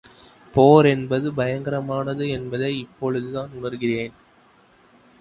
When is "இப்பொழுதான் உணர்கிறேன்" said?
2.79-4.15